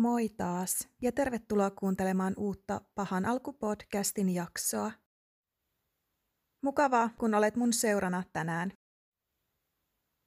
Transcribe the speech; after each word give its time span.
Moi 0.00 0.28
taas 0.28 0.88
ja 1.02 1.12
tervetuloa 1.12 1.70
kuuntelemaan 1.70 2.34
uutta 2.36 2.80
Pahan 2.94 3.24
alku-podcastin 3.24 4.28
jaksoa. 4.34 4.92
Mukavaa, 6.62 7.10
kun 7.18 7.34
olet 7.34 7.56
mun 7.56 7.72
seurana 7.72 8.22
tänään. 8.32 8.72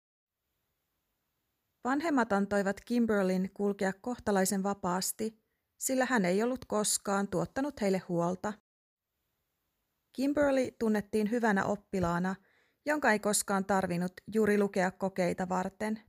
Vanhemmat 1.83 2.33
antoivat 2.33 2.81
Kimberlin 2.86 3.52
kulkea 3.53 3.94
kohtalaisen 4.02 4.64
vapaasti– 4.64 5.33
sillä 5.78 6.06
hän 6.06 6.25
ei 6.25 6.44
ollut 6.44 6.66
koskaan 6.66 7.28
tuottanut 7.28 7.81
heille 7.81 7.97
huolta. 7.97 8.53
Kimberly 10.14 10.72
tunnettiin 10.80 11.31
hyvänä 11.31 11.66
oppilaana, 11.66 12.36
jonka 12.86 13.11
ei 13.11 13.20
koskaan 13.20 13.66
tarvinnut 13.66 14.11
juuri 14.33 14.58
lukea 14.58 14.92
kokeita 14.92 15.50
varten. 15.50 16.02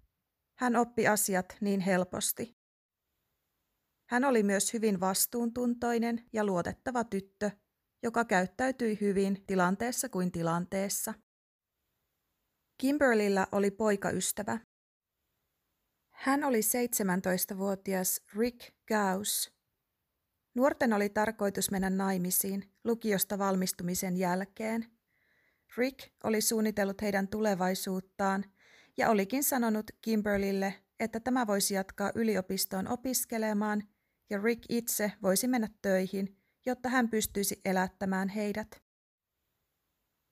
Hän 0.58 0.76
oppi 0.76 1.08
asiat 1.08 1.56
niin 1.60 1.80
helposti. 1.80 2.58
Hän 4.10 4.24
oli 4.24 4.42
myös 4.42 4.72
hyvin 4.72 5.00
vastuuntuntoinen 5.00 6.28
ja 6.32 6.44
luotettava 6.44 7.04
tyttö, 7.04 7.50
joka 8.02 8.24
käyttäytyi 8.24 8.98
hyvin 9.00 9.44
tilanteessa 9.46 10.08
kuin 10.08 10.32
tilanteessa. 10.32 11.14
Kimberlyllä 12.80 13.46
oli 13.52 13.70
poikaystävä. 13.70 14.58
Hän 16.12 16.44
oli 16.44 16.60
17-vuotias 16.60 18.20
Rick 18.36 18.74
Gauss, 18.88 19.57
Nuorten 20.54 20.92
oli 20.92 21.08
tarkoitus 21.08 21.70
mennä 21.70 21.90
naimisiin 21.90 22.72
lukiosta 22.84 23.38
valmistumisen 23.38 24.16
jälkeen. 24.16 24.86
Rick 25.76 26.12
oli 26.24 26.40
suunnitellut 26.40 27.02
heidän 27.02 27.28
tulevaisuuttaan 27.28 28.44
ja 28.96 29.10
olikin 29.10 29.44
sanonut 29.44 29.90
Kimberlylle, 30.02 30.74
että 31.00 31.20
tämä 31.20 31.46
voisi 31.46 31.74
jatkaa 31.74 32.12
yliopistoon 32.14 32.88
opiskelemaan 32.88 33.82
ja 34.30 34.42
Rick 34.42 34.64
itse 34.68 35.12
voisi 35.22 35.48
mennä 35.48 35.68
töihin, 35.82 36.36
jotta 36.66 36.88
hän 36.88 37.08
pystyisi 37.08 37.60
elättämään 37.64 38.28
heidät. 38.28 38.82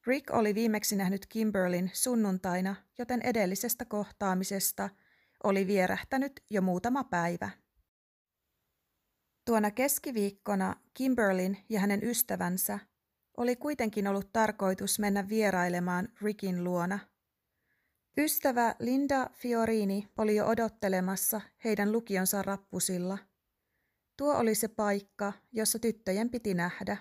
Rick 0.07 0.31
oli 0.35 0.55
viimeksi 0.55 0.97
nähnyt 0.97 1.27
Kimberlin 1.27 1.91
sunnuntaina, 1.95 2.77
joten 2.99 3.23
edellisestä 3.23 3.85
kohtaamisesta 3.85 4.91
oli 5.45 5.67
vierähtänyt 5.67 6.41
jo 6.51 6.63
muutama 6.63 7.05
päivä. 7.05 7.51
Tuona 9.47 9.71
keskiviikkona 9.71 10.77
Kimberlin 10.95 11.59
ja 11.69 11.81
hänen 11.81 12.05
ystävänsä 12.05 12.79
oli 13.37 13.57
kuitenkin 13.57 14.09
ollut 14.09 14.33
tarkoitus 14.33 14.99
mennä 14.99 15.29
vierailemaan 15.29 16.09
Rickin 16.23 16.65
luona. 16.65 16.99
Ystävä 18.19 18.75
Linda 18.79 19.31
Fiorini 19.33 20.09
oli 20.19 20.37
jo 20.37 20.47
odottelemassa 20.47 21.41
heidän 21.65 21.93
lukionsa 21.93 22.43
rappusilla. 22.43 23.19
Tuo 24.17 24.35
oli 24.35 24.55
se 24.55 24.69
paikka, 24.69 25.33
jossa 25.53 25.79
tyttöjen 25.79 26.31
piti 26.31 26.55
nähdä. 26.55 26.97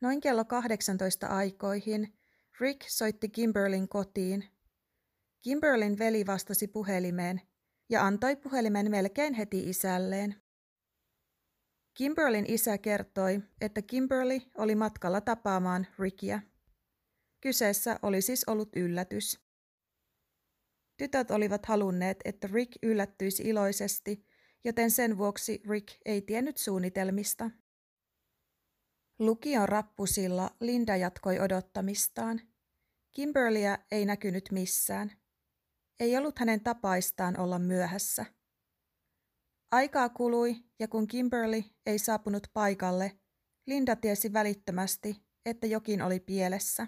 Noin 0.00 0.20
kello 0.20 0.44
18 0.44 1.26
aikoihin 1.26 2.18
Rick 2.60 2.82
soitti 2.88 3.28
Kimberlin 3.28 3.88
kotiin. 3.88 4.44
Kimberlin 5.42 5.98
veli 5.98 6.26
vastasi 6.26 6.68
puhelimeen 6.68 7.40
ja 7.88 8.06
antoi 8.06 8.36
puhelimen 8.36 8.90
melkein 8.90 9.34
heti 9.34 9.70
isälleen. 9.70 10.47
Kimberlin 11.98 12.44
isä 12.48 12.78
kertoi, 12.78 13.42
että 13.60 13.82
Kimberly 13.82 14.40
oli 14.54 14.74
matkalla 14.74 15.20
tapaamaan 15.20 15.86
Rickiä. 15.98 16.42
Kyseessä 17.40 17.98
oli 18.02 18.22
siis 18.22 18.44
ollut 18.44 18.76
yllätys. 18.76 19.40
Tytöt 20.96 21.30
olivat 21.30 21.66
halunneet, 21.66 22.16
että 22.24 22.48
Rick 22.52 22.72
yllättyisi 22.82 23.42
iloisesti, 23.42 24.26
joten 24.64 24.90
sen 24.90 25.18
vuoksi 25.18 25.62
Rick 25.68 25.88
ei 26.04 26.22
tiennyt 26.22 26.56
suunnitelmista. 26.56 27.50
Lukion 29.18 29.68
rappusilla 29.68 30.50
Linda 30.60 30.96
jatkoi 30.96 31.40
odottamistaan. 31.40 32.40
Kimberlyä 33.12 33.78
ei 33.90 34.06
näkynyt 34.06 34.48
missään. 34.52 35.12
Ei 36.00 36.16
ollut 36.16 36.38
hänen 36.38 36.60
tapaistaan 36.60 37.40
olla 37.40 37.58
myöhässä. 37.58 38.37
Aikaa 39.70 40.08
kului 40.08 40.56
ja 40.78 40.88
kun 40.88 41.06
Kimberly 41.06 41.64
ei 41.86 41.98
saapunut 41.98 42.46
paikalle, 42.52 43.18
Linda 43.66 43.96
tiesi 43.96 44.32
välittömästi, 44.32 45.16
että 45.46 45.66
jokin 45.66 46.02
oli 46.02 46.20
pielessä. 46.20 46.86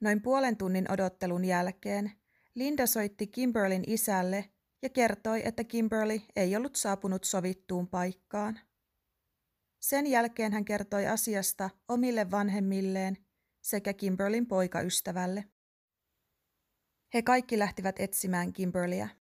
Noin 0.00 0.22
puolen 0.22 0.56
tunnin 0.56 0.92
odottelun 0.92 1.44
jälkeen 1.44 2.12
Linda 2.54 2.86
soitti 2.86 3.26
Kimberlin 3.26 3.84
isälle 3.86 4.50
ja 4.82 4.88
kertoi, 4.88 5.42
että 5.44 5.64
Kimberly 5.64 6.20
ei 6.36 6.56
ollut 6.56 6.76
saapunut 6.76 7.24
sovittuun 7.24 7.88
paikkaan. 7.88 8.60
Sen 9.80 10.06
jälkeen 10.06 10.52
hän 10.52 10.64
kertoi 10.64 11.06
asiasta 11.06 11.70
omille 11.88 12.30
vanhemmilleen 12.30 13.16
sekä 13.60 13.92
Kimberlin 13.92 14.46
poikaystävälle. 14.46 15.44
He 17.14 17.22
kaikki 17.22 17.58
lähtivät 17.58 18.00
etsimään 18.00 18.52
Kimberlyä. 18.52 19.19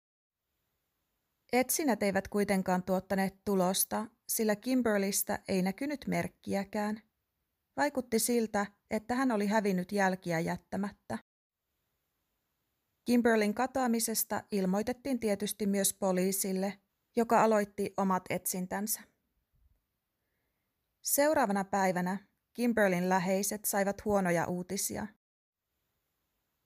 Etsinnät 1.52 2.02
eivät 2.02 2.28
kuitenkaan 2.28 2.82
tuottaneet 2.82 3.44
tulosta, 3.44 4.06
sillä 4.28 4.56
Kimberlystä 4.56 5.38
ei 5.48 5.62
näkynyt 5.62 6.04
merkkiäkään. 6.06 7.02
Vaikutti 7.76 8.18
siltä, 8.18 8.66
että 8.90 9.14
hän 9.14 9.32
oli 9.32 9.46
hävinnyt 9.46 9.92
jälkiä 9.92 10.40
jättämättä. 10.40 11.18
Kimberlin 13.04 13.54
katoamisesta 13.54 14.42
ilmoitettiin 14.52 15.20
tietysti 15.20 15.66
myös 15.66 15.94
poliisille, 15.94 16.78
joka 17.16 17.44
aloitti 17.44 17.94
omat 17.96 18.24
etsintänsä. 18.30 19.00
Seuraavana 21.02 21.64
päivänä 21.64 22.18
Kimberlin 22.54 23.08
läheiset 23.08 23.64
saivat 23.64 24.04
huonoja 24.04 24.46
uutisia. 24.46 25.06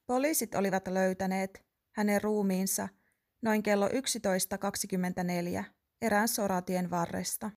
Poliisit 0.06 0.54
olivat 0.54 0.88
löytäneet 0.88 1.64
hänen 1.96 2.22
ruumiinsa– 2.22 2.88
noin 3.42 3.62
kello 3.62 3.88
11.24 3.88 5.64
erään 6.02 6.28
soratien 6.28 6.90
varresta. 6.90 7.50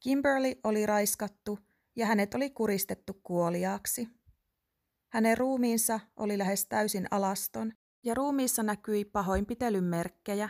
Kimberly 0.00 0.54
oli 0.64 0.86
raiskattu 0.86 1.58
ja 1.96 2.06
hänet 2.06 2.34
oli 2.34 2.50
kuristettu 2.50 3.20
kuoliaaksi. 3.22 4.08
Hänen 5.12 5.38
ruumiinsa 5.38 6.00
oli 6.16 6.38
lähes 6.38 6.66
täysin 6.66 7.06
alaston 7.10 7.72
ja 8.04 8.14
ruumiissa 8.14 8.62
näkyi 8.62 9.04
pahoinpitelyn 9.04 9.84
merkkejä. 9.84 10.48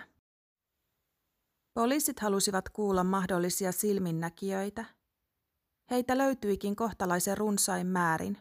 Poliisit 1.74 2.20
halusivat 2.20 2.68
kuulla 2.68 3.04
mahdollisia 3.04 3.72
silminnäkijöitä. 3.72 4.84
Heitä 5.90 6.18
löytyikin 6.18 6.76
kohtalaisen 6.76 7.38
runsain 7.38 7.86
määrin. 7.86 8.38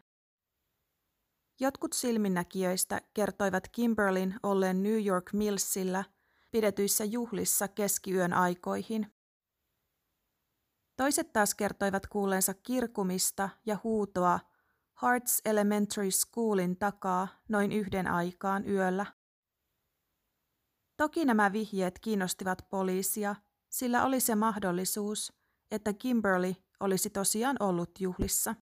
Jotkut 1.61 1.93
silminnäkijöistä 1.93 3.01
kertoivat 3.13 3.69
Kimberlin 3.69 4.35
olleen 4.43 4.83
New 4.83 5.05
York 5.05 5.33
Millsillä 5.33 6.03
pidetyissä 6.51 7.03
juhlissa 7.03 7.67
keskiyön 7.67 8.33
aikoihin. 8.33 9.13
Toiset 10.97 11.33
taas 11.33 11.55
kertoivat 11.55 12.07
kuulleensa 12.07 12.53
kirkumista 12.53 13.49
ja 13.65 13.77
huutoa 13.83 14.39
Hearts 15.01 15.41
Elementary 15.45 16.11
Schoolin 16.11 16.77
takaa 16.77 17.27
noin 17.49 17.71
yhden 17.71 18.07
aikaan 18.07 18.69
yöllä. 18.69 19.05
Toki 20.97 21.25
nämä 21.25 21.51
vihjeet 21.51 21.99
kiinnostivat 21.99 22.69
poliisia, 22.69 23.35
sillä 23.69 24.05
oli 24.05 24.19
se 24.19 24.35
mahdollisuus, 24.35 25.33
että 25.71 25.93
Kimberly 25.93 26.55
olisi 26.79 27.09
tosiaan 27.09 27.55
ollut 27.59 27.91
juhlissa. 27.99 28.55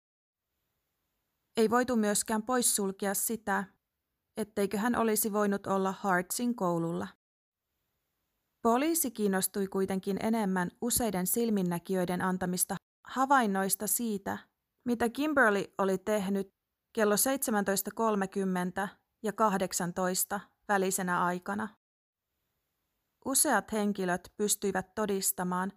Ei 1.56 1.70
voitu 1.70 1.96
myöskään 1.96 2.42
poissulkea 2.42 3.14
sitä, 3.14 3.64
etteikö 4.36 4.78
hän 4.78 4.96
olisi 4.96 5.32
voinut 5.32 5.66
olla 5.66 5.92
Hartsin 5.92 6.54
koululla. 6.54 7.08
Poliisi 8.62 9.10
kiinnostui 9.10 9.66
kuitenkin 9.66 10.16
enemmän 10.20 10.70
useiden 10.80 11.26
silminnäkijöiden 11.26 12.22
antamista 12.22 12.76
havainnoista 13.08 13.86
siitä, 13.86 14.38
mitä 14.84 15.08
Kimberly 15.08 15.64
oli 15.78 15.98
tehnyt 15.98 16.48
kello 16.92 17.14
17.30 18.82 18.88
ja 19.22 19.32
18 19.32 20.40
välisenä 20.68 21.24
aikana. 21.24 21.68
Useat 23.24 23.72
henkilöt 23.72 24.32
pystyivät 24.36 24.94
todistamaan, 24.94 25.72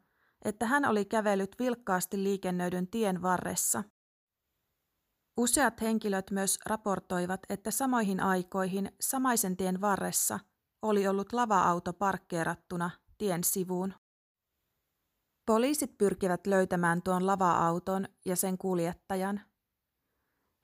että 0.46 0.66
hän 0.66 0.86
oli 0.86 1.06
kävellyt 1.06 1.56
vilkkaasti 1.60 2.24
liikennöidyn 2.24 2.88
tien 2.88 3.22
varressa. 3.22 3.84
Useat 5.40 5.82
henkilöt 5.82 6.32
myös 6.32 6.60
raportoivat, 6.66 7.40
että 7.50 7.72
samoihin 7.72 8.20
aikoihin 8.20 8.92
samaisen 9.00 9.58
tien 9.58 9.82
varressa 9.82 10.40
oli 10.82 11.08
ollut 11.08 11.34
lava-auto 11.34 11.94
parkkeerattuna 11.94 12.90
tien 13.18 13.44
sivuun. 13.44 13.94
Poliisit 15.46 15.98
pyrkivät 15.98 16.48
löytämään 16.48 17.02
tuon 17.02 17.28
lava-auton 17.28 18.06
ja 18.26 18.36
sen 18.36 18.58
kuljettajan. 18.58 19.42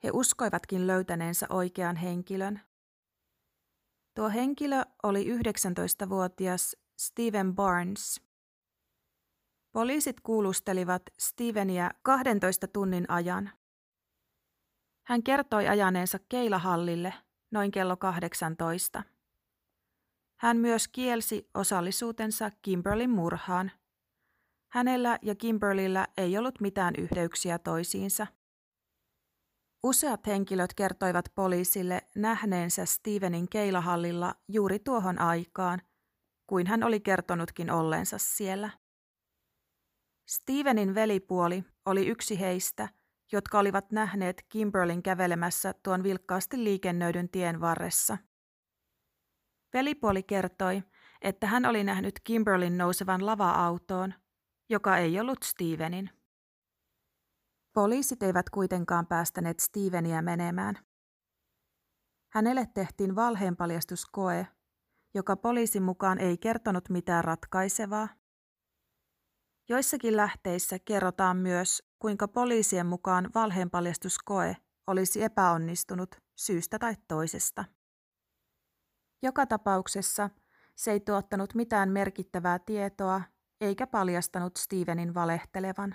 He 0.04 0.10
uskoivatkin 0.12 0.86
löytäneensä 0.86 1.46
oikean 1.50 1.96
henkilön. 1.96 2.60
Tuo 4.14 4.28
henkilö 4.28 4.82
oli 5.02 5.38
19-vuotias 5.38 6.76
Steven 6.98 7.54
Barnes. 7.54 8.20
Poliisit 9.72 10.20
kuulustelivat 10.20 11.02
Steveniä 11.18 11.90
12 12.02 12.68
tunnin 12.68 13.10
ajan. 13.10 13.50
Hän 15.06 15.22
kertoi 15.22 15.68
ajaneensa 15.68 16.18
keilahallille 16.28 17.14
noin 17.50 17.70
kello 17.70 17.96
18. 17.96 19.02
Hän 20.40 20.56
myös 20.56 20.88
kielsi 20.88 21.50
osallisuutensa 21.54 22.50
Kimberlin 22.62 23.10
murhaan. 23.10 23.72
Hänellä 24.72 25.18
ja 25.22 25.34
Kimberlillä 25.34 26.06
ei 26.16 26.38
ollut 26.38 26.60
mitään 26.60 26.94
yhteyksiä 26.98 27.58
toisiinsa. 27.58 28.26
Useat 29.82 30.26
henkilöt 30.26 30.74
kertoivat 30.74 31.24
poliisille 31.34 32.02
nähneensä 32.16 32.84
Stevenin 32.84 33.48
keilahallilla 33.48 34.34
juuri 34.48 34.78
tuohon 34.78 35.20
aikaan, 35.20 35.82
kuin 36.46 36.66
hän 36.66 36.82
oli 36.82 37.00
kertonutkin 37.00 37.70
olleensa 37.70 38.18
siellä. 38.18 38.70
Stevenin 40.28 40.94
velipuoli 40.94 41.64
oli 41.86 42.06
yksi 42.06 42.40
heistä, 42.40 42.88
jotka 43.32 43.58
olivat 43.58 43.92
nähneet 43.92 44.44
Kimberlin 44.48 45.02
kävelemässä 45.02 45.74
tuon 45.82 46.02
vilkkaasti 46.02 46.64
liikennöidyn 46.64 47.28
tien 47.28 47.60
varressa. 47.60 48.18
Velipuoli 49.72 50.22
kertoi, 50.22 50.82
että 51.22 51.46
hän 51.46 51.66
oli 51.66 51.84
nähnyt 51.84 52.20
Kimberlin 52.24 52.78
nousevan 52.78 53.26
lava-autoon, 53.26 54.14
joka 54.68 54.96
ei 54.96 55.20
ollut 55.20 55.42
Stevenin. 55.42 56.10
Poliisit 57.74 58.22
eivät 58.22 58.50
kuitenkaan 58.50 59.06
päästäneet 59.06 59.60
Steveniä 59.60 60.22
menemään. 60.22 60.78
Hänelle 62.32 62.66
tehtiin 62.74 63.16
valheenpaljastuskoe, 63.16 64.46
joka 65.14 65.36
poliisin 65.36 65.82
mukaan 65.82 66.18
ei 66.18 66.38
kertonut 66.38 66.88
mitään 66.88 67.24
ratkaisevaa. 67.24 68.08
Joissakin 69.68 70.16
lähteissä 70.16 70.78
kerrotaan 70.78 71.36
myös, 71.36 71.85
kuinka 71.98 72.28
poliisien 72.28 72.86
mukaan 72.86 73.30
valheenpaljastuskoe 73.34 74.56
olisi 74.86 75.22
epäonnistunut 75.22 76.16
syystä 76.36 76.78
tai 76.78 76.94
toisesta. 77.08 77.64
Joka 79.22 79.46
tapauksessa 79.46 80.30
se 80.76 80.92
ei 80.92 81.00
tuottanut 81.00 81.54
mitään 81.54 81.88
merkittävää 81.88 82.58
tietoa 82.58 83.22
eikä 83.60 83.86
paljastanut 83.86 84.56
Stevenin 84.56 85.14
valehtelevan. 85.14 85.94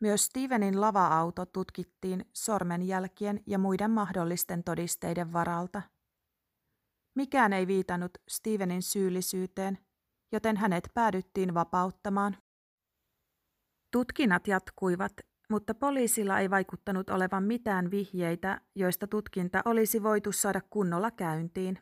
Myös 0.00 0.24
Stevenin 0.24 0.80
lava-auto 0.80 1.46
tutkittiin 1.46 2.24
sormenjälkien 2.32 3.40
ja 3.46 3.58
muiden 3.58 3.90
mahdollisten 3.90 4.64
todisteiden 4.64 5.32
varalta. 5.32 5.82
Mikään 7.14 7.52
ei 7.52 7.66
viitannut 7.66 8.10
Stevenin 8.28 8.82
syyllisyyteen, 8.82 9.78
joten 10.32 10.56
hänet 10.56 10.88
päädyttiin 10.94 11.54
vapauttamaan. 11.54 12.36
Tutkinnat 13.94 14.48
jatkuivat, 14.48 15.12
mutta 15.50 15.74
poliisilla 15.74 16.38
ei 16.38 16.50
vaikuttanut 16.50 17.10
olevan 17.10 17.42
mitään 17.44 17.90
vihjeitä, 17.90 18.60
joista 18.74 19.06
tutkinta 19.06 19.62
olisi 19.64 20.02
voitu 20.02 20.32
saada 20.32 20.60
kunnolla 20.70 21.10
käyntiin. 21.10 21.78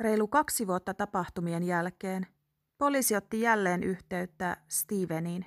Reilu 0.00 0.28
kaksi 0.28 0.66
vuotta 0.66 0.94
tapahtumien 0.94 1.62
jälkeen 1.62 2.26
poliisi 2.78 3.16
otti 3.16 3.40
jälleen 3.40 3.82
yhteyttä 3.82 4.56
Steveniin. 4.68 5.46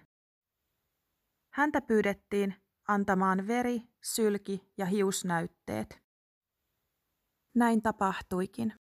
Häntä 1.54 1.82
pyydettiin 1.82 2.56
antamaan 2.88 3.48
veri, 3.48 3.82
sylki 4.04 4.74
ja 4.78 4.86
hiusnäytteet. 4.86 6.02
Näin 7.56 7.82
tapahtuikin. 7.82 8.74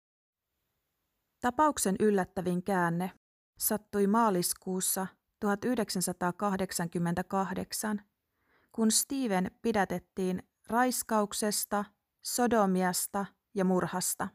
Tapauksen 1.41 1.95
yllättävin 1.99 2.63
käänne 2.63 3.11
sattui 3.59 4.07
maaliskuussa 4.07 5.07
1988, 5.39 8.01
kun 8.71 8.91
Steven 8.91 9.51
pidätettiin 9.61 10.43
raiskauksesta, 10.67 11.85
sodomiasta 12.21 13.25
ja 13.55 13.65
murhasta. 13.65 14.27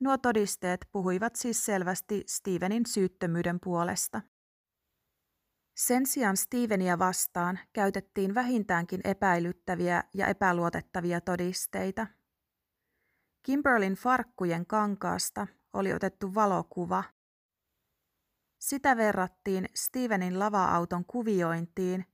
Nuo 0.00 0.18
todisteet 0.18 0.80
puhuivat 0.92 1.36
siis 1.36 1.64
selvästi 1.64 2.24
Stevenin 2.26 2.86
syyttömyyden 2.86 3.60
puolesta. 3.60 4.20
Sen 5.76 6.06
sijaan 6.06 6.36
Stevenia 6.36 6.98
vastaan 6.98 7.58
käytettiin 7.72 8.34
vähintäänkin 8.34 9.00
epäilyttäviä 9.04 10.04
ja 10.14 10.26
epäluotettavia 10.26 11.20
todisteita– 11.20 12.06
Kimberlin 13.42 13.94
farkkujen 13.94 14.66
kankaasta 14.66 15.46
oli 15.72 15.92
otettu 15.92 16.34
valokuva. 16.34 17.04
Sitä 18.58 18.96
verrattiin 18.96 19.68
Stevenin 19.74 20.38
lava-auton 20.38 21.04
kuviointiin, 21.04 22.04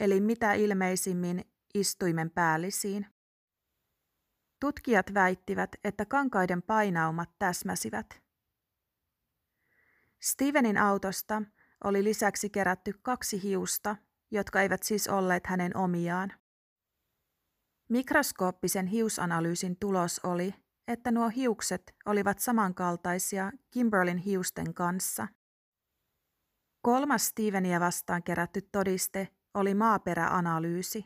eli 0.00 0.20
mitä 0.20 0.52
ilmeisimmin 0.52 1.52
istuimen 1.74 2.30
päällisiin. 2.30 3.06
Tutkijat 4.60 5.14
väittivät, 5.14 5.70
että 5.84 6.04
kankaiden 6.04 6.62
painaumat 6.62 7.30
täsmäsivät. 7.38 8.22
Stevenin 10.22 10.78
autosta 10.78 11.42
oli 11.84 12.04
lisäksi 12.04 12.50
kerätty 12.50 12.94
kaksi 13.02 13.42
hiusta, 13.42 13.96
jotka 14.30 14.62
eivät 14.62 14.82
siis 14.82 15.08
olleet 15.08 15.46
hänen 15.46 15.76
omiaan. 15.76 16.32
Mikroskooppisen 17.88 18.86
hiusanalyysin 18.86 19.76
tulos 19.76 20.20
oli, 20.24 20.54
että 20.88 21.10
nuo 21.10 21.28
hiukset 21.28 21.94
olivat 22.06 22.38
samankaltaisia 22.38 23.52
Kimberlin 23.70 24.18
hiusten 24.18 24.74
kanssa. 24.74 25.28
Kolmas 26.82 27.26
Stevenia 27.26 27.80
vastaan 27.80 28.22
kerätty 28.22 28.60
todiste 28.72 29.28
oli 29.54 29.74
maaperäanalyysi. 29.74 31.04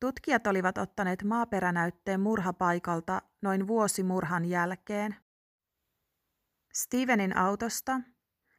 Tutkijat 0.00 0.46
olivat 0.46 0.78
ottaneet 0.78 1.22
maaperänäytteen 1.22 2.20
murhapaikalta 2.20 3.22
noin 3.42 3.66
vuosi 3.66 4.02
murhan 4.02 4.44
jälkeen. 4.44 5.16
Stevenin 6.72 7.36
autosta, 7.36 8.00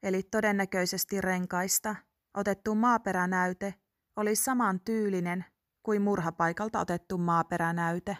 eli 0.03 0.23
todennäköisesti 0.23 1.21
renkaista, 1.21 1.95
otettu 2.33 2.75
maaperänäyte 2.75 3.73
oli 4.15 4.35
saman 4.35 4.79
tyylinen 4.79 5.45
kuin 5.83 6.01
murhapaikalta 6.01 6.79
otettu 6.79 7.17
maaperänäyte. 7.17 8.17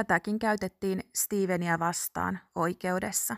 Tätäkin 0.00 0.38
käytettiin 0.38 1.00
Stevenia 1.16 1.78
vastaan 1.78 2.40
oikeudessa. 2.54 3.36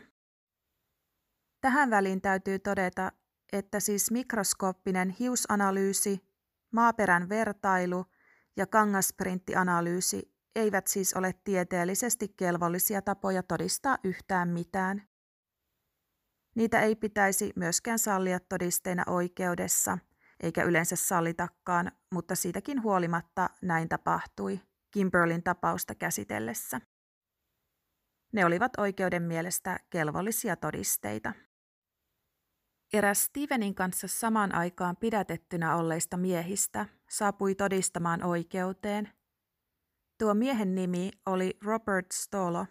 Tähän 1.60 1.90
väliin 1.90 2.20
täytyy 2.20 2.58
todeta, 2.58 3.12
että 3.52 3.80
siis 3.80 4.10
mikroskooppinen 4.10 5.10
hiusanalyysi, 5.10 6.20
maaperän 6.72 7.28
vertailu 7.28 8.04
ja 8.56 8.66
kangasprinttianalyysi 8.66 10.34
eivät 10.54 10.86
siis 10.86 11.14
ole 11.14 11.34
tieteellisesti 11.44 12.28
kelvollisia 12.28 13.02
tapoja 13.02 13.42
todistaa 13.42 13.98
yhtään 14.04 14.48
mitään. 14.48 15.02
Niitä 16.54 16.80
ei 16.80 16.96
pitäisi 16.96 17.52
myöskään 17.56 17.98
sallia 17.98 18.40
todisteina 18.40 19.04
oikeudessa, 19.06 19.98
eikä 20.40 20.62
yleensä 20.62 20.96
sallitakaan, 20.96 21.92
mutta 22.12 22.34
siitäkin 22.34 22.82
huolimatta 22.82 23.50
näin 23.62 23.88
tapahtui 23.88 24.60
Kimberlin 24.92 25.42
tapausta 25.42 25.94
käsitellessä. 25.94 26.80
Ne 28.32 28.44
olivat 28.44 28.72
oikeuden 28.78 29.22
mielestä 29.22 29.80
kelvollisia 29.90 30.56
todisteita. 30.56 31.32
Eräs 32.92 33.24
Stevenin 33.24 33.74
kanssa 33.74 34.08
samaan 34.08 34.54
aikaan 34.54 34.96
pidätettynä 34.96 35.76
olleista 35.76 36.16
miehistä 36.16 36.86
saapui 37.10 37.54
todistamaan 37.54 38.24
oikeuteen. 38.24 39.12
Tuo 40.18 40.34
miehen 40.34 40.74
nimi 40.74 41.10
oli 41.26 41.58
Robert 41.64 42.06
Stolo. 42.12 42.66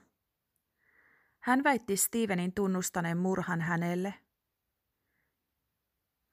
Hän 1.40 1.64
väitti 1.64 1.98
Stevenin 1.98 2.54
tunnustaneen 2.54 3.18
murhan 3.18 3.62
hänelle. 3.62 4.14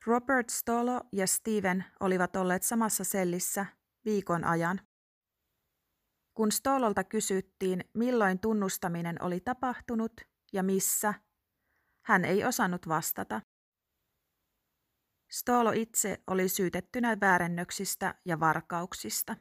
Robert 0.07 0.51
Stolo 0.51 1.01
ja 1.13 1.27
Steven 1.27 1.85
olivat 2.01 2.37
olleet 2.37 2.63
samassa 2.63 3.05
sellissä 3.05 3.67
viikon 4.05 4.45
ajan. 4.45 4.88
Kun 6.39 6.53
Stololta 6.53 7.05
kysyttiin, 7.05 7.85
milloin 7.95 8.39
tunnustaminen 8.39 9.23
oli 9.23 9.41
tapahtunut 9.41 10.13
ja 10.53 10.63
missä, 10.63 11.15
hän 12.05 12.25
ei 12.25 12.45
osannut 12.45 12.89
vastata. 12.89 13.41
Stolo 15.31 15.73
itse 15.73 16.23
oli 16.27 16.49
syytettynä 16.49 17.17
väärennöksistä 17.21 18.15
ja 18.25 18.41
varkauksista. 18.41 19.37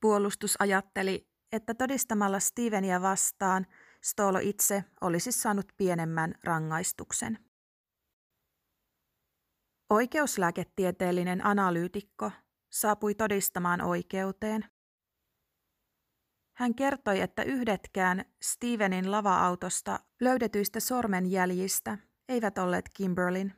Puolustus 0.00 0.56
ajatteli, 0.58 1.28
että 1.52 1.74
todistamalla 1.74 2.40
Stevenia 2.40 3.02
vastaan 3.02 3.66
Stolo 4.02 4.38
itse 4.42 4.84
olisi 5.00 5.32
saanut 5.32 5.66
pienemmän 5.76 6.34
rangaistuksen. 6.44 7.38
Oikeuslääketieteellinen 9.90 11.46
analyytikko 11.46 12.30
saapui 12.72 13.14
todistamaan 13.14 13.80
oikeuteen. 13.80 14.64
Hän 16.54 16.74
kertoi, 16.74 17.20
että 17.20 17.42
yhdetkään 17.42 18.24
Stevenin 18.42 19.10
lava-autosta 19.10 20.00
löydetyistä 20.20 20.80
sormenjäljistä 20.80 21.98
eivät 22.28 22.58
olleet 22.58 22.88
Kimberlin. 22.94 23.52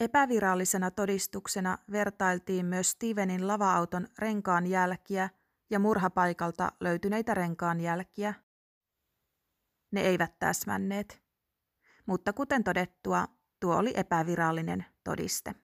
Epävirallisena 0.00 0.90
todistuksena 0.90 1.78
vertailtiin 1.92 2.66
myös 2.66 2.90
Stevenin 2.90 3.48
lava-auton 3.48 4.06
renkaan 4.18 4.66
jälkiä 4.66 5.30
ja 5.70 5.78
murhapaikalta 5.78 6.72
löytyneitä 6.80 7.34
renkaan 7.34 7.80
jälkiä. 7.80 8.34
Ne 9.90 10.00
eivät 10.00 10.38
täsmänneet, 10.38 11.22
mutta 12.06 12.32
kuten 12.32 12.64
todettua, 12.64 13.28
tuo 13.60 13.76
oli 13.76 13.92
epävirallinen 13.96 14.84
todiste. 15.04 15.54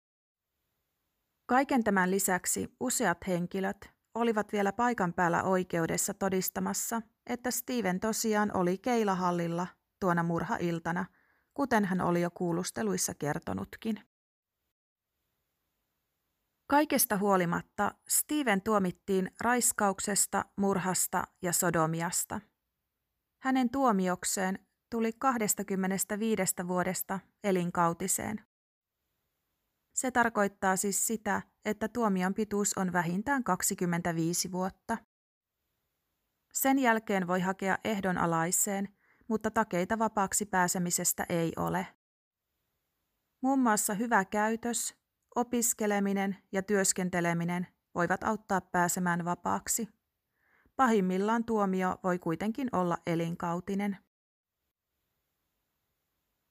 Kaiken 1.46 1.84
tämän 1.84 2.10
lisäksi 2.10 2.76
useat 2.80 3.18
henkilöt 3.26 3.97
olivat 4.18 4.52
vielä 4.52 4.72
paikan 4.72 5.12
päällä 5.12 5.42
oikeudessa 5.42 6.14
todistamassa, 6.14 7.02
että 7.26 7.50
Steven 7.50 8.00
tosiaan 8.00 8.56
oli 8.56 8.78
keilahallilla 8.78 9.66
tuona 10.00 10.22
murhailtana, 10.22 11.04
kuten 11.54 11.84
hän 11.84 12.00
oli 12.00 12.20
jo 12.20 12.30
kuulusteluissa 12.30 13.14
kertonutkin. 13.14 14.00
Kaikesta 16.66 17.18
huolimatta 17.18 17.94
Steven 18.08 18.62
tuomittiin 18.62 19.30
raiskauksesta, 19.40 20.44
murhasta 20.56 21.24
ja 21.42 21.52
sodomiasta. 21.52 22.40
Hänen 23.42 23.70
tuomiokseen 23.70 24.58
tuli 24.90 25.12
25 25.12 26.54
vuodesta 26.68 27.20
elinkautiseen. 27.44 28.47
Se 29.98 30.10
tarkoittaa 30.10 30.76
siis 30.76 31.06
sitä, 31.06 31.42
että 31.64 31.88
tuomion 31.88 32.34
pituus 32.34 32.78
on 32.78 32.92
vähintään 32.92 33.44
25 33.44 34.52
vuotta. 34.52 34.98
Sen 36.52 36.78
jälkeen 36.78 37.26
voi 37.26 37.40
hakea 37.40 37.78
ehdonalaiseen, 37.84 38.88
mutta 39.28 39.50
takeita 39.50 39.98
vapaaksi 39.98 40.46
pääsemisestä 40.46 41.26
ei 41.28 41.52
ole. 41.56 41.86
Muun 43.42 43.58
muassa 43.58 43.94
hyvä 43.94 44.24
käytös, 44.24 44.94
opiskeleminen 45.36 46.36
ja 46.52 46.62
työskenteleminen 46.62 47.66
voivat 47.94 48.24
auttaa 48.24 48.60
pääsemään 48.60 49.24
vapaaksi. 49.24 49.88
Pahimmillaan 50.76 51.44
tuomio 51.44 51.98
voi 52.04 52.18
kuitenkin 52.18 52.68
olla 52.72 52.98
elinkautinen. 53.06 53.96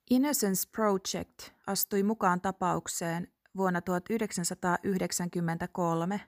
Innocence 0.10 0.70
Project 0.72 1.52
astui 1.68 2.04
mukaan 2.04 2.42
tapaukseen 2.42 3.37
vuonna 3.58 3.82
1993. 3.82 6.22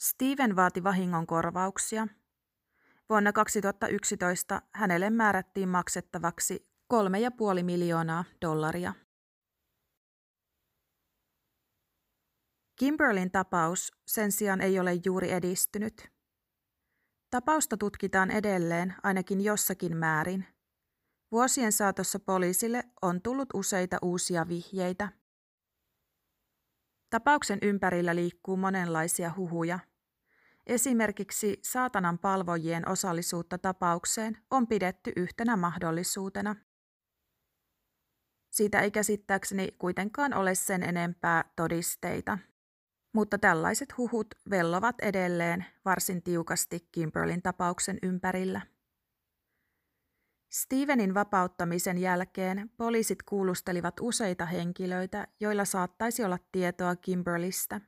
Steven 0.00 0.56
vaati 0.56 0.84
vahingonkorvauksia. 0.84 2.08
Vuonna 3.08 3.32
2011 3.32 4.62
hänelle 4.74 5.10
määrättiin 5.10 5.68
maksettavaksi 5.68 6.68
3,5 6.94 7.62
miljoonaa 7.62 8.24
dollaria. 8.42 9.03
Kimberlin 12.76 13.30
tapaus 13.30 13.92
sen 14.06 14.32
sijaan 14.32 14.60
ei 14.60 14.80
ole 14.80 14.92
juuri 15.04 15.32
edistynyt. 15.32 16.08
Tapausta 17.30 17.76
tutkitaan 17.76 18.30
edelleen 18.30 18.94
ainakin 19.02 19.40
jossakin 19.40 19.96
määrin. 19.96 20.46
Vuosien 21.32 21.72
saatossa 21.72 22.18
poliisille 22.18 22.84
on 23.02 23.22
tullut 23.22 23.48
useita 23.54 23.98
uusia 24.02 24.48
vihjeitä. 24.48 25.08
Tapauksen 27.10 27.58
ympärillä 27.62 28.14
liikkuu 28.14 28.56
monenlaisia 28.56 29.32
huhuja. 29.36 29.78
Esimerkiksi 30.66 31.58
saatanan 31.62 32.18
palvojien 32.18 32.88
osallisuutta 32.88 33.58
tapaukseen 33.58 34.38
on 34.50 34.66
pidetty 34.66 35.12
yhtenä 35.16 35.56
mahdollisuutena. 35.56 36.56
Siitä 38.50 38.80
ei 38.80 38.90
käsittääkseni 38.90 39.68
kuitenkaan 39.78 40.34
ole 40.34 40.54
sen 40.54 40.82
enempää 40.82 41.44
todisteita. 41.56 42.38
Mutta 43.14 43.38
tällaiset 43.38 43.98
huhut 43.98 44.26
vellovat 44.50 44.94
edelleen 45.02 45.64
varsin 45.84 46.22
tiukasti 46.22 46.88
Kimberlin 46.92 47.42
tapauksen 47.42 47.98
ympärillä. 48.02 48.60
Stevenin 50.52 51.14
vapauttamisen 51.14 51.98
jälkeen 51.98 52.70
poliisit 52.76 53.22
kuulustelivat 53.22 53.94
useita 54.00 54.46
henkilöitä, 54.46 55.28
joilla 55.40 55.64
saattaisi 55.64 56.24
olla 56.24 56.38
tietoa 56.52 56.96
Kimberlistä. 56.96 57.80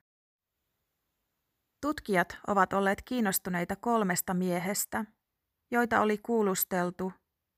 Tutkijat 1.80 2.38
ovat 2.46 2.72
olleet 2.72 3.02
kiinnostuneita 3.02 3.76
kolmesta 3.76 4.34
miehestä, 4.34 5.04
joita 5.70 6.00
oli 6.00 6.18
kuulusteltu 6.18 7.12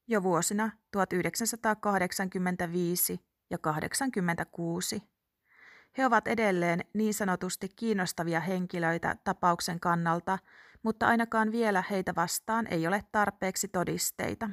jo 0.09 0.23
vuosina 0.23 0.71
1985 0.91 3.13
ja 3.51 3.59
1986. 3.59 5.18
He 5.99 6.07
ovat 6.07 6.29
edelleen 6.29 6.85
niin 6.95 7.15
sanotusti 7.15 7.69
kiinnostavia 7.69 8.41
henkilöitä 8.41 9.17
tapauksen 9.25 9.81
kannalta, 9.81 10.39
mutta 10.83 11.07
ainakaan 11.07 11.53
vielä 11.53 11.85
heitä 11.91 12.15
vastaan 12.17 12.67
ei 12.67 12.87
ole 12.87 13.05
tarpeeksi 13.13 13.69
todisteita. 13.69 14.51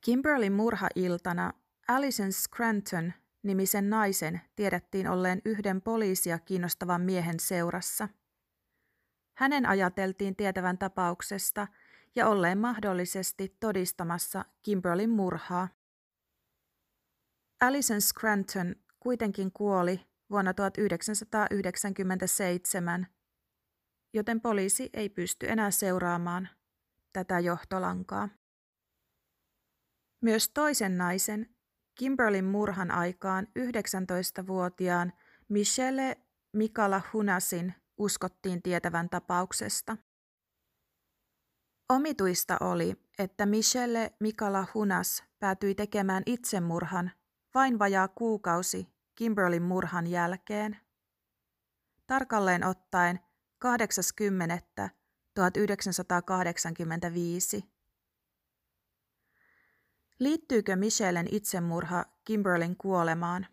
Kimberlin 0.00 0.52
murhailtana 0.52 1.52
Alison 1.88 2.32
Scranton 2.32 3.12
nimisen 3.42 3.90
naisen 3.90 4.40
tiedettiin 4.56 5.08
olleen 5.08 5.42
yhden 5.44 5.82
poliisia 5.82 6.38
kiinnostavan 6.38 7.00
miehen 7.00 7.40
seurassa. 7.40 8.08
Hänen 9.36 9.66
ajateltiin 9.66 10.36
tietävän 10.36 10.78
tapauksesta 10.78 11.66
ja 12.16 12.28
olleen 12.28 12.58
mahdollisesti 12.58 13.56
todistamassa 13.60 14.44
Kimberlin 14.62 15.10
murhaa. 15.10 15.68
Alison 17.60 18.00
Scranton 18.00 18.74
kuitenkin 19.00 19.52
kuoli 19.52 20.06
vuonna 20.30 20.54
1997, 20.54 23.06
joten 24.14 24.40
poliisi 24.40 24.90
ei 24.92 25.08
pysty 25.08 25.48
enää 25.48 25.70
seuraamaan 25.70 26.48
tätä 27.12 27.38
johtolankaa. 27.38 28.28
Myös 30.22 30.48
toisen 30.48 30.98
naisen, 30.98 31.56
Kimberlin 31.98 32.44
murhan 32.44 32.90
aikaan 32.90 33.46
19-vuotiaan 33.58 35.12
Michelle 35.48 36.16
Mikala 36.56 37.00
Hunasin 37.12 37.74
uskottiin 37.98 38.62
tietävän 38.62 39.10
tapauksesta. 39.10 39.96
Omituista 41.88 42.56
oli, 42.60 42.96
että 43.18 43.46
Michelle 43.46 44.12
Mikala 44.20 44.66
Hunas 44.74 45.24
päätyi 45.38 45.74
tekemään 45.74 46.22
itsemurhan 46.26 47.10
vain 47.54 47.78
vajaa 47.78 48.08
kuukausi 48.08 48.88
Kimberlin 49.14 49.62
murhan 49.62 50.06
jälkeen. 50.06 50.76
Tarkalleen 52.06 52.64
ottaen 52.64 53.20
80.1985. 53.64 53.70
Liittyykö 60.18 60.76
Michellen 60.76 61.26
itsemurha 61.30 62.04
Kimberlin 62.24 62.76
kuolemaan? 62.76 63.46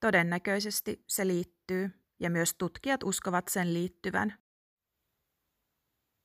Todennäköisesti 0.00 1.04
se 1.06 1.26
liittyy, 1.26 1.90
ja 2.20 2.30
myös 2.30 2.54
tutkijat 2.54 3.02
uskovat 3.02 3.48
sen 3.48 3.74
liittyvän. 3.74 4.38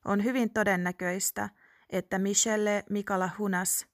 On 0.04 0.24
hyvin 0.24 0.52
todennäköistä, 0.52 1.50
että 1.90 2.18
Michelle 2.18 2.84
Mikala 2.90 3.30
Hunas 3.38 3.91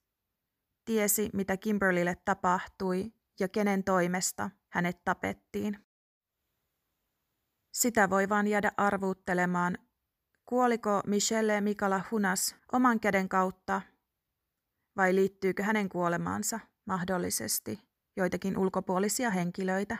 tiesi, 0.89 1.31
mitä 1.33 1.57
Kimberlille 1.57 2.17
tapahtui 2.25 3.13
ja 3.41 3.49
kenen 3.49 3.85
toimesta 3.85 4.51
hänet 4.69 5.05
tapettiin. 5.05 5.79
Sitä 7.73 8.11
voi 8.11 8.29
vain 8.29 8.47
jäädä 8.47 8.73
arvuuttelemaan, 8.77 9.79
kuoliko 10.47 11.01
Michelle 11.07 11.61
Mikala 11.61 12.01
Hunas 12.11 12.57
oman 12.73 13.01
käden 13.01 13.29
kautta 13.29 13.83
vai 14.97 15.15
liittyykö 15.15 15.63
hänen 15.63 15.89
kuolemaansa 15.89 16.61
mahdollisesti 16.85 17.81
joitakin 18.17 18.59
ulkopuolisia 18.59 19.31
henkilöitä. 19.31 19.97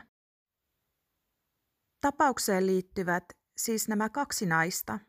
Tapaukseen 2.01 2.65
liittyvät 2.65 3.23
siis 3.57 3.87
nämä 3.87 4.09
kaksi 4.09 4.45
naista, 4.45 4.99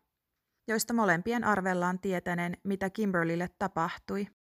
joista 0.69 0.95
molempien 0.95 1.45
arvellaan 1.45 1.99
tietäneen, 1.99 2.57
mitä 2.65 2.91
Kimberlylle 2.91 3.49
tapahtui. 3.59 4.40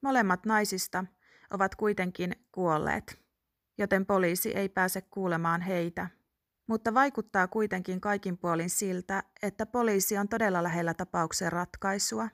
Molemmat 0.00 0.46
naisista 0.46 1.04
ovat 1.50 1.74
kuitenkin 1.74 2.46
kuolleet, 2.52 3.20
joten 3.78 4.06
poliisi 4.06 4.52
ei 4.56 4.68
pääse 4.68 5.00
kuulemaan 5.00 5.60
heitä. 5.60 6.08
Mutta 6.66 6.94
vaikuttaa 6.94 7.48
kuitenkin 7.48 8.00
kaikin 8.00 8.38
puolin 8.38 8.70
siltä, 8.70 9.22
että 9.42 9.66
poliisi 9.66 10.18
on 10.18 10.28
todella 10.28 10.62
lähellä 10.62 10.94
tapauksen 10.94 11.52
ratkaisua. 11.52 12.28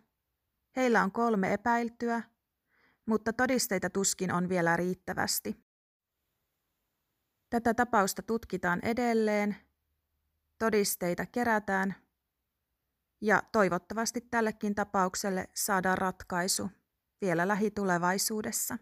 Heillä 0.76 1.02
on 1.02 1.12
kolme 1.12 1.52
epäiltyä, 1.52 2.22
mutta 3.06 3.32
todisteita 3.32 3.90
tuskin 3.90 4.32
on 4.32 4.48
vielä 4.48 4.76
riittävästi. 4.76 5.66
Tätä 7.50 7.74
tapausta 7.74 8.22
tutkitaan 8.22 8.80
edelleen, 8.82 9.56
todisteita 10.58 11.26
kerätään 11.26 11.94
ja 13.20 13.42
toivottavasti 13.52 14.20
tällekin 14.20 14.74
tapaukselle 14.74 15.48
saadaan 15.54 15.98
ratkaisu 15.98 16.70
vielä 17.20 17.48
lähitulevaisuudessa. 17.48 18.78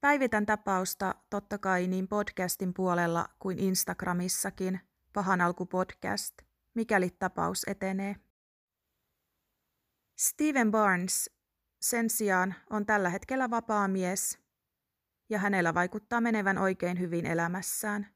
Päivitän 0.00 0.46
tapausta 0.46 1.14
totta 1.30 1.58
kai 1.58 1.86
niin 1.86 2.08
podcastin 2.08 2.74
puolella 2.74 3.28
kuin 3.38 3.58
Instagramissakin, 3.58 4.80
Pahan 5.12 5.40
alku 5.40 5.66
podcast, 5.66 6.34
mikäli 6.74 7.10
tapaus 7.10 7.64
etenee. 7.66 8.16
Steven 10.18 10.70
Barnes 10.70 11.30
sen 11.80 12.10
sijaan 12.10 12.54
on 12.70 12.86
tällä 12.86 13.10
hetkellä 13.10 13.50
vapaa 13.50 13.88
mies 13.88 14.38
ja 15.30 15.38
hänellä 15.38 15.74
vaikuttaa 15.74 16.20
menevän 16.20 16.58
oikein 16.58 17.00
hyvin 17.00 17.26
elämässään. 17.26 18.06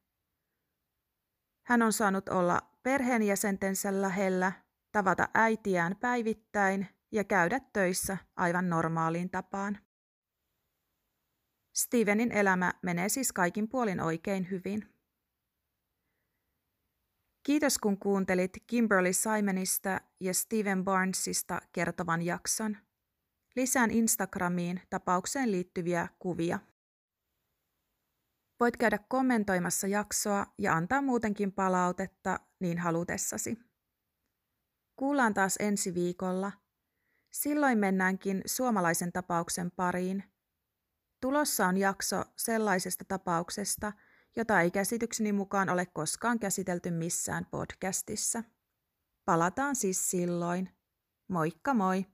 Hän 1.66 1.82
on 1.82 1.92
saanut 1.92 2.28
olla 2.28 2.60
perheenjäsentensä 2.82 4.02
lähellä, 4.02 4.52
tavata 4.92 5.28
äitiään 5.34 5.96
päivittäin 5.96 6.88
ja 7.12 7.24
käydä 7.24 7.60
töissä 7.72 8.16
aivan 8.36 8.68
normaaliin 8.68 9.30
tapaan. 9.30 9.78
Stevenin 11.76 12.32
elämä 12.32 12.72
menee 12.82 13.08
siis 13.08 13.32
kaikin 13.32 13.68
puolin 13.68 14.00
oikein 14.00 14.50
hyvin. 14.50 14.88
Kiitos 17.42 17.78
kun 17.78 17.98
kuuntelit 17.98 18.52
Kimberly 18.66 19.12
Simonista 19.12 20.00
ja 20.20 20.34
Steven 20.34 20.84
Barnesista 20.84 21.60
kertovan 21.72 22.22
jakson. 22.22 22.76
Lisään 23.56 23.90
Instagramiin 23.90 24.80
tapaukseen 24.90 25.50
liittyviä 25.50 26.08
kuvia. 26.18 26.58
Voit 28.60 28.76
käydä 28.76 28.98
kommentoimassa 29.08 29.86
jaksoa 29.86 30.46
ja 30.58 30.74
antaa 30.74 31.02
muutenkin 31.02 31.52
palautetta 31.52 32.40
niin 32.60 32.78
halutessasi. 32.78 33.58
Kuullaan 34.96 35.34
taas 35.34 35.56
ensi 35.60 35.94
viikolla. 35.94 36.61
Silloin 37.32 37.78
mennäänkin 37.78 38.42
suomalaisen 38.46 39.12
tapauksen 39.12 39.70
pariin. 39.70 40.24
Tulossa 41.20 41.66
on 41.66 41.76
jakso 41.76 42.24
sellaisesta 42.36 43.04
tapauksesta, 43.08 43.92
jota 44.36 44.60
ei 44.60 44.70
käsitykseni 44.70 45.32
mukaan 45.32 45.68
ole 45.68 45.86
koskaan 45.86 46.38
käsitelty 46.38 46.90
missään 46.90 47.46
podcastissa. 47.50 48.42
Palataan 49.24 49.76
siis 49.76 50.10
silloin. 50.10 50.68
Moikka 51.28 51.74
moi! 51.74 52.06